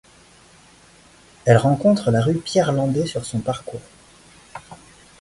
Elle 1.45 1.57
rencontre 1.57 2.09
la 2.09 2.23
rue 2.23 2.39
Pierre-Landais 2.39 3.05
sur 3.05 3.23
son 3.23 3.37
parcours. 3.39 3.81